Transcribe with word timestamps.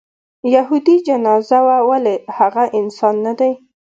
یهودي 0.55 0.95
جنازه 1.07 1.59
وه 1.65 1.77
ولې 1.89 2.15
هغه 2.37 2.63
انسان 2.79 3.15
نه 3.25 3.33
دی. 3.39 3.51